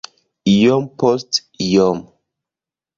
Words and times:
iom 0.53 0.83
post 1.05 1.31
iom 1.69 1.97